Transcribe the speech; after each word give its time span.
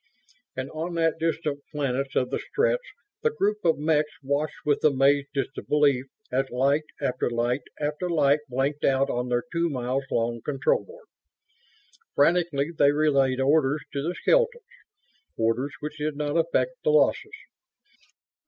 And 0.57 0.71
on 0.71 0.95
that 0.95 1.19
distant 1.19 1.61
planet 1.71 2.15
of 2.15 2.31
the 2.31 2.39
Stretts 2.39 2.89
the 3.21 3.29
group 3.29 3.57
of 3.63 3.77
mechs 3.77 4.09
watched 4.23 4.65
with 4.65 4.83
amazed 4.83 5.27
disbelief 5.31 6.05
as 6.31 6.49
light 6.49 6.85
after 6.99 7.29
light 7.29 7.61
after 7.79 8.09
light 8.09 8.39
winked 8.49 8.83
out 8.83 9.11
on 9.11 9.29
their 9.29 9.43
two 9.51 9.69
miles 9.69 10.05
long 10.09 10.41
control 10.41 10.83
board. 10.85 11.05
Frantically 12.15 12.71
they 12.75 12.91
relayed 12.91 13.39
orders 13.39 13.85
to 13.93 14.01
the 14.01 14.15
skeletons; 14.15 14.63
orders 15.37 15.73
which 15.81 15.99
did 15.99 16.15
not 16.15 16.35
affect 16.35 16.81
the 16.83 16.89
losses. 16.89 17.35